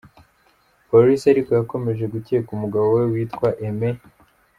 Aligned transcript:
Polisi 0.89 1.25
ariko 1.33 1.49
yakomeje 1.59 2.03
gukeka 2.13 2.49
umugabo 2.55 2.85
we 2.95 3.03
witwa 3.11 3.47
Aimé 3.65 3.89
N. 3.95 3.99